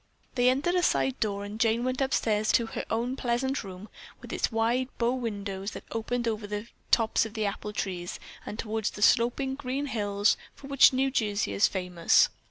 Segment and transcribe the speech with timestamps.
[0.33, 3.87] They entered a side door and Jane went upstairs to her own pleasant room
[4.19, 8.19] with its wide bow windows that opened out over the tops of the apple trees
[8.43, 12.29] and toward the sloping green hills for which New Jersey is famous.